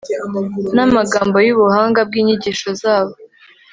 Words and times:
n'amagambo 0.75 1.37
y'ubuhanga 1.45 1.99
bw'inyigisho 2.07 2.69
zabo 2.81 3.13